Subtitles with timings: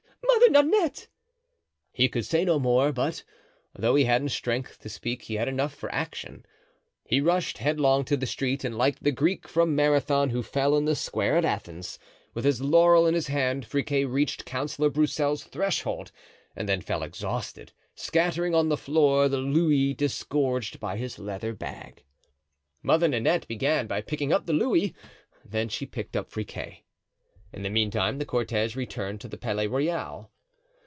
[0.43, 1.07] Mother Nanette!"
[1.91, 3.23] He could say no more; but
[3.75, 6.45] though he hadn't strength to speak he had enough for action.
[7.05, 10.85] He rushed headlong to the street, and like the Greek from Marathon who fell in
[10.85, 11.99] the square at Athens,
[12.33, 16.11] with his laurel in his hand, Friquet reached Councillor Broussel's threshold,
[16.55, 22.03] and then fell exhausted, scattering on the floor the louis disgorged by his leather bag.
[22.81, 24.95] Mother Nanette began by picking up the louis;
[25.45, 26.83] then she picked up Friquet.
[27.53, 30.31] In the meantime the cortege returned to the Palais Royal.